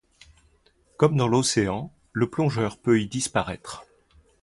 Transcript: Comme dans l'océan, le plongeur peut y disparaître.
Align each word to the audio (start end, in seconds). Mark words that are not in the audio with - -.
Comme 0.97 1.15
dans 1.15 1.27
l'océan, 1.27 1.93
le 2.11 2.27
plongeur 2.27 2.79
peut 2.79 2.99
y 2.99 3.07
disparaître. 3.07 3.85